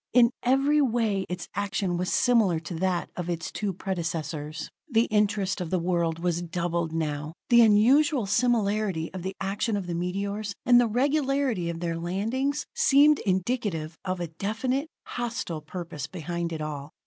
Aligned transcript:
In 0.13 0.31
every 0.41 0.81
way 0.81 1.27
its 1.29 1.47
action 1.53 1.95
was 1.95 2.11
similar 2.11 2.59
to 2.61 2.73
that 2.73 3.11
of 3.15 3.29
its 3.29 3.51
two 3.51 3.71
predecessors. 3.71 4.71
The 4.89 5.03
interest 5.11 5.61
of 5.61 5.69
the 5.69 5.77
world 5.77 6.17
was 6.17 6.41
doubled 6.41 6.91
now. 6.91 7.33
The 7.51 7.61
unusual 7.61 8.25
similarity 8.25 9.13
of 9.13 9.21
the 9.21 9.35
action 9.39 9.77
of 9.77 9.85
the 9.85 9.93
meteors, 9.93 10.55
and 10.65 10.81
the 10.81 10.87
regularity 10.87 11.69
of 11.69 11.81
their 11.81 11.99
landings, 11.99 12.65
seemed 12.73 13.19
indicative 13.27 13.95
of 14.03 14.19
a 14.19 14.29
definite, 14.29 14.87
hostile 15.05 15.61
purpose 15.61 16.07
behind 16.07 16.51
it 16.51 16.61
all. 16.61 16.89